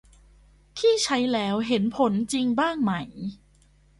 [0.79, 2.91] ที่ใช้แล้วเห็นผลจริงบ้างไหม